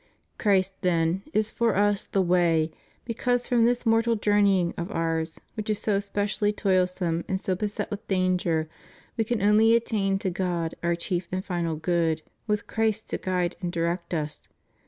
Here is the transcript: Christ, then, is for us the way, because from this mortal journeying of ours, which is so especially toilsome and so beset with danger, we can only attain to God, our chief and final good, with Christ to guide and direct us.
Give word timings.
Christ, 0.39 0.73
then, 0.81 1.21
is 1.31 1.51
for 1.51 1.75
us 1.75 2.05
the 2.05 2.23
way, 2.23 2.71
because 3.05 3.47
from 3.47 3.65
this 3.65 3.85
mortal 3.85 4.15
journeying 4.15 4.73
of 4.75 4.91
ours, 4.91 5.39
which 5.53 5.69
is 5.69 5.77
so 5.77 5.95
especially 5.95 6.51
toilsome 6.51 7.23
and 7.27 7.39
so 7.39 7.53
beset 7.53 7.91
with 7.91 8.07
danger, 8.07 8.67
we 9.15 9.23
can 9.23 9.43
only 9.43 9.75
attain 9.75 10.17
to 10.17 10.31
God, 10.31 10.73
our 10.81 10.95
chief 10.95 11.27
and 11.31 11.45
final 11.45 11.75
good, 11.75 12.23
with 12.47 12.65
Christ 12.65 13.11
to 13.11 13.19
guide 13.19 13.55
and 13.61 13.71
direct 13.71 14.11
us. 14.15 14.47